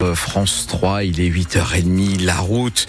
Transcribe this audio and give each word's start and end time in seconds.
Euh, 0.00 0.14
France 0.14 0.66
3, 0.68 1.02
il 1.02 1.20
est 1.20 1.28
8h30, 1.28 2.22
la 2.24 2.36
route. 2.36 2.86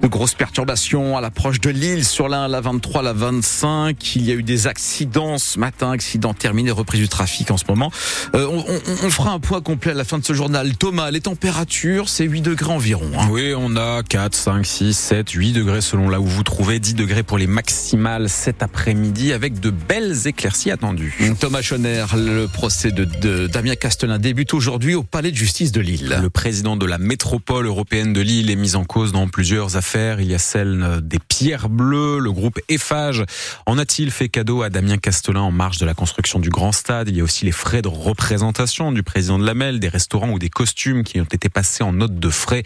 De 0.00 0.06
grosses 0.06 0.34
perturbations 0.34 1.16
à 1.16 1.20
l'approche 1.20 1.60
de 1.60 1.70
Lille 1.70 2.04
sur 2.04 2.28
la, 2.28 2.46
la 2.46 2.60
23, 2.60 3.02
la 3.02 3.12
25. 3.12 4.14
Il 4.14 4.24
y 4.24 4.30
a 4.30 4.34
eu 4.34 4.44
des 4.44 4.68
accidents 4.68 5.38
ce 5.38 5.58
matin, 5.58 5.90
accidents 5.90 6.34
terminés, 6.34 6.70
reprise 6.70 7.00
du 7.00 7.08
trafic 7.08 7.50
en 7.50 7.56
ce 7.56 7.64
moment. 7.68 7.90
Euh, 8.36 8.46
on, 8.46 8.60
on, 8.60 9.06
on, 9.06 9.10
fera 9.10 9.32
un 9.32 9.40
point 9.40 9.60
complet 9.60 9.90
à 9.90 9.94
la 9.94 10.04
fin 10.04 10.20
de 10.20 10.24
ce 10.24 10.34
journal. 10.34 10.76
Thomas, 10.76 11.10
les 11.10 11.20
températures, 11.20 12.08
c'est 12.08 12.26
8 12.26 12.42
degrés 12.42 12.72
environ. 12.72 13.10
Hein. 13.18 13.26
Oui, 13.32 13.54
on 13.56 13.74
a 13.74 14.04
4, 14.04 14.32
5, 14.32 14.64
6, 14.64 14.96
7, 14.96 15.30
8 15.30 15.54
degrés 15.54 15.80
selon 15.80 16.08
là 16.08 16.20
où 16.20 16.26
vous 16.26 16.44
trouvez. 16.44 16.78
10 16.78 16.94
degrés 16.94 17.24
pour 17.24 17.38
les 17.38 17.48
maximales 17.48 18.28
cet 18.28 18.62
après-midi 18.62 19.32
avec 19.32 19.58
de 19.58 19.70
belles 19.70 20.28
éclaircies 20.28 20.70
attendues. 20.70 21.18
Thomas 21.40 21.62
Schoner, 21.62 22.04
le 22.14 22.46
procès 22.46 22.92
de, 22.92 23.04
de 23.04 23.48
Damien 23.48 23.74
Castelin 23.74 24.20
débute 24.20 24.54
aujourd'hui 24.54 24.94
au 24.94 25.02
palais 25.02 25.32
de 25.32 25.36
justice 25.36 25.72
de 25.72 25.80
Lille. 25.80 26.18
Le 26.22 26.30
président 26.52 26.76
de 26.76 26.84
la 26.84 26.98
métropole 26.98 27.64
européenne 27.64 28.12
de 28.12 28.20
Lille 28.20 28.50
est 28.50 28.56
mis 28.56 28.76
en 28.76 28.84
cause 28.84 29.10
dans 29.10 29.26
plusieurs 29.26 29.78
affaires. 29.78 30.20
Il 30.20 30.30
y 30.30 30.34
a 30.34 30.38
celle 30.38 31.00
des 31.02 31.18
pierres 31.42 31.68
bleues. 31.68 32.20
Le 32.20 32.30
groupe 32.30 32.60
Eiffage 32.68 33.24
en 33.66 33.76
a-t-il 33.76 34.12
fait 34.12 34.28
cadeau 34.28 34.62
à 34.62 34.70
Damien 34.70 34.96
Castelin 34.96 35.40
en 35.40 35.50
marge 35.50 35.78
de 35.78 35.84
la 35.84 35.92
construction 35.92 36.38
du 36.38 36.50
grand 36.50 36.70
stade? 36.70 37.08
Il 37.08 37.16
y 37.16 37.20
a 37.20 37.24
aussi 37.24 37.44
les 37.44 37.50
frais 37.50 37.82
de 37.82 37.88
représentation 37.88 38.92
du 38.92 39.02
président 39.02 39.40
de 39.40 39.44
la 39.44 39.54
MEL, 39.54 39.80
des 39.80 39.88
restaurants 39.88 40.30
ou 40.30 40.38
des 40.38 40.50
costumes 40.50 41.02
qui 41.02 41.20
ont 41.20 41.24
été 41.24 41.48
passés 41.48 41.82
en 41.82 41.92
note 41.92 42.14
de 42.14 42.30
frais. 42.30 42.62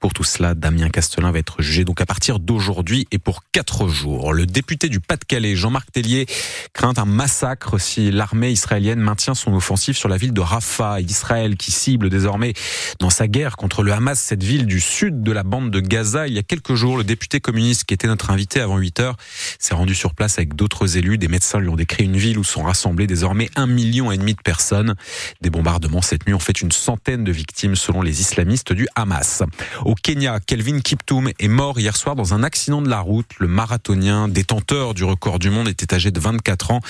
Pour 0.00 0.14
tout 0.14 0.24
cela, 0.24 0.54
Damien 0.54 0.88
Castelin 0.88 1.32
va 1.32 1.38
être 1.38 1.60
jugé 1.60 1.84
donc 1.84 2.00
à 2.00 2.06
partir 2.06 2.38
d'aujourd'hui 2.38 3.06
et 3.10 3.18
pour 3.18 3.42
quatre 3.52 3.88
jours. 3.88 4.32
Le 4.32 4.46
député 4.46 4.88
du 4.88 5.00
Pas-de-Calais, 5.00 5.54
Jean-Marc 5.54 5.92
Tellier, 5.92 6.24
craint 6.72 6.94
un 6.96 7.04
massacre 7.04 7.78
si 7.78 8.10
l'armée 8.10 8.52
israélienne 8.52 9.00
maintient 9.00 9.34
son 9.34 9.52
offensive 9.52 9.98
sur 9.98 10.08
la 10.08 10.16
ville 10.16 10.32
de 10.32 10.40
Rafah. 10.40 11.02
Israël 11.02 11.58
qui 11.58 11.72
cible 11.72 12.08
désormais 12.08 12.54
dans 13.00 13.10
sa 13.10 13.28
guerre 13.28 13.56
contre 13.56 13.82
le 13.82 13.92
Hamas, 13.92 14.18
cette 14.18 14.42
ville 14.42 14.64
du 14.64 14.80
sud 14.80 15.22
de 15.22 15.32
la 15.32 15.42
bande 15.42 15.70
de 15.70 15.80
Gaza. 15.80 16.26
Il 16.26 16.32
y 16.32 16.38
a 16.38 16.42
quelques 16.42 16.74
jours, 16.74 16.96
le 16.96 17.04
député 17.04 17.40
communiste 17.40 17.84
qui 17.84 17.92
était 17.92 18.13
notre 18.14 18.30
invité 18.30 18.60
avant 18.60 18.78
8 18.78 19.00
heures 19.00 19.16
s'est 19.58 19.74
rendu 19.74 19.92
sur 19.92 20.14
place 20.14 20.38
avec 20.38 20.54
d'autres 20.54 20.96
élus. 20.96 21.18
Des 21.18 21.26
médecins 21.26 21.58
lui 21.58 21.68
ont 21.68 21.74
décrit 21.74 22.04
une 22.04 22.16
ville 22.16 22.38
où 22.38 22.44
sont 22.44 22.62
rassemblés 22.62 23.08
désormais 23.08 23.50
un 23.56 23.66
million 23.66 24.12
et 24.12 24.16
demi 24.18 24.34
de 24.34 24.40
personnes. 24.40 24.94
Des 25.40 25.50
bombardements 25.50 26.00
cette 26.00 26.24
nuit 26.24 26.32
ont 26.32 26.38
fait 26.38 26.60
une 26.60 26.70
centaine 26.70 27.24
de 27.24 27.32
victimes 27.32 27.74
selon 27.74 28.02
les 28.02 28.20
islamistes 28.20 28.72
du 28.72 28.86
Hamas. 28.94 29.42
Au 29.84 29.96
Kenya, 29.96 30.38
Kelvin 30.38 30.78
Kiptoum 30.78 31.32
est 31.40 31.48
mort 31.48 31.80
hier 31.80 31.96
soir 31.96 32.14
dans 32.14 32.34
un 32.34 32.44
accident 32.44 32.82
de 32.82 32.88
la 32.88 33.00
route. 33.00 33.26
Le 33.40 33.48
marathonien 33.48 34.28
détenteur 34.28 34.94
du 34.94 35.02
record 35.02 35.40
du 35.40 35.50
monde 35.50 35.66
était 35.66 35.92
âgé 35.92 36.12
de 36.12 36.20
24 36.20 36.70
ans. 36.70 36.80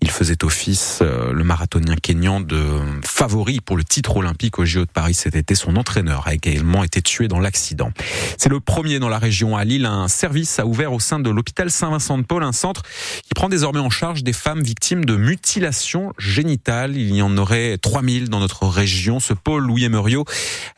Il 0.00 0.10
faisait 0.22 0.44
office, 0.44 1.00
euh, 1.02 1.32
le 1.32 1.42
marathonien 1.42 1.96
kényan, 1.96 2.40
de 2.40 2.78
favori 3.04 3.58
pour 3.58 3.76
le 3.76 3.82
titre 3.82 4.16
olympique 4.16 4.60
au 4.60 4.64
JO 4.64 4.84
de 4.84 4.90
Paris 4.90 5.14
cet 5.14 5.34
été. 5.34 5.56
Son 5.56 5.74
entraîneur 5.74 6.28
a 6.28 6.34
également 6.34 6.84
été 6.84 7.02
tué 7.02 7.26
dans 7.26 7.40
l'accident. 7.40 7.90
C'est 8.38 8.48
le 8.48 8.60
premier 8.60 9.00
dans 9.00 9.08
la 9.08 9.18
région 9.18 9.56
à 9.56 9.64
Lille. 9.64 9.84
Un 9.84 10.06
service 10.06 10.60
a 10.60 10.66
ouvert 10.66 10.92
au 10.92 11.00
sein 11.00 11.18
de 11.18 11.28
l'hôpital 11.28 11.72
Saint-Vincent 11.72 12.18
de 12.18 12.22
Paul, 12.22 12.44
un 12.44 12.52
centre 12.52 12.82
qui 13.24 13.34
prend 13.34 13.48
désormais 13.48 13.80
en 13.80 13.90
charge 13.90 14.22
des 14.22 14.32
femmes 14.32 14.62
victimes 14.62 15.04
de 15.04 15.16
mutilations 15.16 16.12
génitales. 16.18 16.96
Il 16.96 17.12
y 17.12 17.20
en 17.20 17.36
aurait 17.36 17.76
3000 17.78 18.28
dans 18.28 18.38
notre 18.38 18.68
région. 18.68 19.18
Ce 19.18 19.34
pôle 19.34 19.66
Louis 19.66 19.82
Emerio 19.82 20.24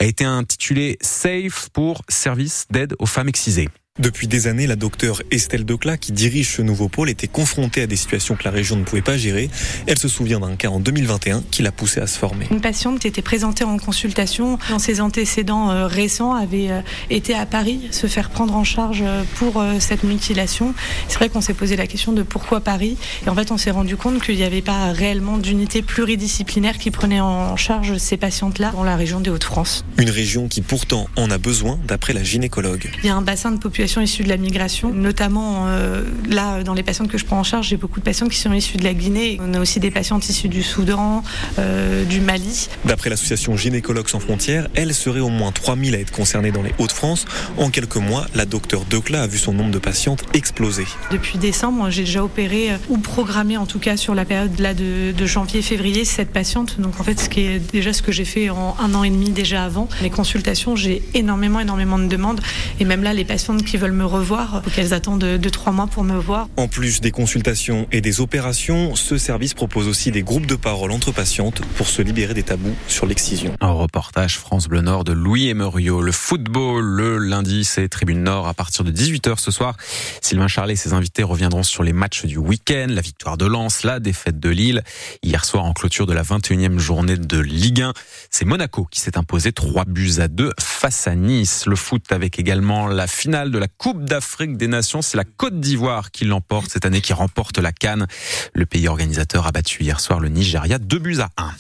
a 0.01 0.05
été 0.05 0.25
intitulé 0.25 0.97
Safe 1.03 1.69
pour 1.75 2.01
service 2.09 2.65
d'aide 2.71 2.95
aux 2.99 3.07
femmes 3.07 3.29
excisées. 3.29 3.69
Depuis 4.01 4.27
des 4.27 4.49
années, 4.49 4.67
la 4.67 4.75
docteure 4.75 5.23
Estelle 5.31 5.65
Declat, 5.65 5.99
qui 5.99 6.11
dirige 6.11 6.57
ce 6.57 6.63
nouveau 6.63 6.89
pôle, 6.89 7.11
était 7.11 7.29
confrontée 7.29 7.81
à 7.81 7.87
des 7.87 7.95
situations 7.95 8.35
que 8.35 8.43
la 8.43 8.51
région 8.51 8.75
ne 8.75 8.83
pouvait 8.83 9.03
pas 9.03 9.17
gérer. 9.17 9.49
Elle 9.87 10.01
se 10.01 10.09
souvient 10.09 10.41
d'un 10.41 10.57
cas 10.57 10.67
en 10.67 10.81
2021 10.81 11.45
qui 11.53 11.63
l'a 11.63 11.71
poussée 11.71 12.01
à 12.01 12.09
se 12.09 12.19
former. 12.19 12.49
Une 12.51 12.61
patiente 12.61 12.99
qui 12.99 13.07
était 13.07 13.23
présentée 13.23 13.63
en 13.63 13.79
consultation, 13.79 14.59
dans 14.69 14.81
ses 14.81 15.01
antécédents 15.01 15.71
euh, 15.71 15.87
récents, 15.87 16.35
avait 16.35 16.73
euh, 16.73 16.81
été 17.09 17.37
à 17.37 17.47
Paris 17.47 17.83
se 17.93 18.09
faire 18.09 18.31
prendre 18.31 18.57
en 18.57 18.65
charge 18.65 19.05
euh, 19.07 19.23
pour 19.37 19.65
cette 19.79 20.03
mutilation. 20.03 20.75
C'est 21.07 21.19
vrai 21.19 21.29
qu'on 21.29 21.41
s'est 21.41 21.55
posé 21.55 21.77
la 21.77 21.87
question 21.87 22.13
de 22.13 22.25
pourquoi 22.25 22.63
Paris. 22.63 22.97
Et 23.25 23.31
en 23.31 23.37
fait, 23.37 23.53
on 23.53 23.59
s'est 23.59 23.71
rendu 23.71 23.97
compte 23.97 24.21
qu'il 24.21 24.35
n'y 24.35 24.43
avait 24.43 24.61
pas 24.61 24.91
réellement 24.91 25.39
d'unité 25.39 25.83
pluridisciplinaire 25.83 26.79
qui 26.79 26.91
prenait 26.91 27.21
en 27.21 27.57
charge 27.57 27.97
ces 27.99 28.17
patientes-là 28.17 28.73
dans 28.73 28.83
la 28.83 28.97
région 28.97 29.21
des 29.21 29.31
Hauts-de-France. 29.31 29.85
Une 29.99 30.11
région 30.11 30.49
qui 30.49 30.63
pourtant 30.63 31.07
en 31.15 31.31
a 31.31 31.39
besoin, 31.39 31.79
d'après 31.87 32.13
la 32.13 32.25
gynécologue. 32.25 32.91
Il 33.05 33.07
y 33.07 33.09
a 33.09 33.15
un 33.15 33.23
bassin 33.23 33.53
de 33.53 33.59
population 33.59 33.84
issues 34.01 34.25
de 34.25 34.29
la 34.29 34.37
migration, 34.37 34.93
notamment 34.93 35.67
euh, 35.69 36.03
là 36.29 36.63
dans 36.63 36.75
les 36.75 36.83
patientes 36.83 37.09
que 37.09 37.19
je 37.19 37.25
prends 37.25 37.39
en 37.39 37.45
charge, 37.45 37.69
j'ai 37.69 37.77
beaucoup 37.77 38.01
de 38.01 38.05
patients 38.05 38.29
qui 38.29 38.39
sont 38.39 38.53
issus 38.53 38.79
de 38.79 38.85
la 38.85 38.95
Guinée. 38.95 39.39
On 39.43 39.55
a 39.55 39.61
aussi 39.61 39.81
des 39.81 39.91
patientes 39.91 40.29
issues 40.29 40.49
du 40.49 40.63
Soudan, 40.63 41.23
euh, 41.59 42.05
du 42.05 42.21
Mali. 42.21 42.69
D'après 42.85 43.11
l'association 43.11 43.57
Gynécologues 43.57 44.09
sans 44.09 44.21
frontières, 44.21 44.69
elle 44.75 44.95
serait 44.95 45.21
au 45.21 45.29
moins 45.29 45.53
3000 45.53 45.95
à 45.95 46.01
être 46.01 46.13
concernées 46.13 46.53
dans 46.53 46.63
les 46.63 46.75
Hauts-de-France. 46.79 47.27
En 47.57 47.71
quelques 47.71 47.97
mois, 47.97 48.27
la 48.35 48.47
docteure 48.47 48.85
Decla 48.85 49.23
a 49.23 49.27
vu 49.27 49.39
son 49.39 49.53
nombre 49.53 49.71
de 49.71 49.79
patientes 49.79 50.25
exploser. 50.35 50.87
Depuis 51.11 51.39
décembre, 51.39 51.91
j'ai 51.91 52.05
déjà 52.05 52.25
opéré 52.25 52.73
euh, 52.73 52.77
ou 52.89 52.99
programmé 52.99 53.57
en 53.57 53.67
tout 53.67 53.79
cas 53.79 53.97
sur 53.97 54.15
la 54.15 54.25
période 54.25 54.59
là 54.59 54.75
de, 54.75 55.13
de 55.13 55.27
janvier-février 55.27 56.05
cette 56.05 56.33
patiente. 56.33 56.81
Donc 56.81 57.01
en 57.01 57.05
fait, 57.05 57.21
ce 57.21 57.29
qui 57.29 57.41
est 57.41 57.59
déjà 57.59 57.93
ce 57.93 58.03
que 58.03 58.13
j'ai 58.13 58.25
fait 58.25 58.51
en 58.51 58.77
un 58.79 58.95
an 58.95 59.05
et 59.05 59.11
demi 59.11 59.31
déjà 59.31 59.65
avant. 59.65 59.89
Les 60.03 60.11
consultations, 60.11 60.77
j'ai 60.77 61.03
énormément, 61.15 61.61
énormément 61.61 61.99
de 61.99 62.07
demandes. 62.07 62.41
Et 62.81 62.85
même 62.85 63.03
là, 63.03 63.13
les 63.13 63.25
patientes 63.25 63.65
qui 63.65 63.74
veulent 63.79 63.93
me 63.93 64.05
revoir, 64.05 64.63
qu'elles 64.75 64.95
attendent 64.95 65.21
de, 65.21 65.49
trois 65.49 65.73
mois 65.73 65.87
pour 65.87 66.05
me 66.05 66.17
voir. 66.17 66.49
En 66.57 66.69
plus 66.69 67.01
des 67.01 67.11
consultations 67.11 67.87
et 67.93 68.01
des 68.01 68.21
opérations, 68.21 68.95
ce 68.95 69.19
service 69.19 69.55
propose 69.55 69.89
aussi 69.89 70.11
des 70.11 70.23
groupes 70.23 70.47
de 70.47 70.57
parole 70.57 70.91
entre 70.91 71.13
patientes 71.13 71.61
pour 71.77 71.89
se 71.89 72.03
libérer 72.03 72.35
des 72.35 72.43
tabous 72.43 72.75
sur 72.89 73.07
l'excision. 73.07 73.55
Un 73.61 73.71
reportage 73.71 74.39
France 74.39 74.69
Bleu 74.69 74.81
Nord 74.81 75.05
de 75.05 75.13
Louis 75.13 75.49
Emerio. 75.49 76.03
Le 76.03 76.13
football, 76.13 76.85
le 76.85 77.19
lundi, 77.19 77.65
c'est 77.65 77.89
Tribune 77.89 78.23
Nord 78.23 78.49
à 78.49 78.55
partir 78.55 78.85
de 78.85 78.91
18h 78.91 79.39
ce 79.39 79.51
soir. 79.51 79.77
Sylvain 80.21 80.49
Charlet 80.49 80.75
et 80.75 80.77
ses 80.77 80.93
invités 80.93 81.23
reviendront 81.23 81.63
sur 81.63 81.83
les 81.83 81.93
matchs 81.93 82.25
du 82.25 82.39
week-end, 82.39 82.87
la 82.89 83.01
victoire 83.01 83.37
de 83.37 83.47
Lens, 83.47 83.85
la 83.85 84.01
défaite 84.01 84.41
de 84.41 84.49
Lille. 84.51 84.83
Hier 85.23 85.45
soir, 85.45 85.65
en 85.65 85.73
clôture 85.73 86.07
de 86.07 86.13
la 86.13 86.23
21e 86.23 86.79
journée 86.79 87.17
de 87.17 87.39
Ligue 87.39 87.83
1, 87.83 87.93
c'est 88.31 88.45
Monaco 88.45 88.87
qui 88.91 89.01
s'est 89.01 89.19
imposé 89.19 89.53
3 89.53 89.85
buts 89.85 90.15
à 90.19 90.29
2 90.29 90.53
face 90.61 91.07
à 91.07 91.15
Nice. 91.15 91.67
Le 91.67 91.77
foot 91.77 92.11
avec 92.11 92.39
également 92.39 92.87
la 92.87 93.07
finale 93.07 93.51
de 93.51 93.59
la 93.65 93.69
Coupe 93.69 94.05
d'Afrique 94.05 94.59
des 94.59 94.69
Nations. 94.69 95.01
C'est 95.01 95.17
la 95.17 95.25
Côte 95.25 95.59
d'Ivoire 95.59 96.11
qui 96.11 96.27
l'emporte 96.27 96.71
cette 96.71 96.85
année, 96.85 97.01
qui 97.01 97.15
remporte 97.15 97.57
la 97.57 97.73
Cannes. 97.73 98.07
Le 98.53 98.67
pays 98.67 98.89
organisateur 98.89 99.47
a 99.47 99.53
battu 99.53 99.83
hier 99.83 100.01
soir 100.01 100.21
le 100.21 100.29
Nigeria 100.29 100.79
2 100.79 100.99
buts 100.99 101.21
à 101.21 101.31
1. 101.39 101.51